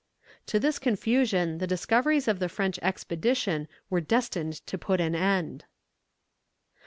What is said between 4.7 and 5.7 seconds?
put an end.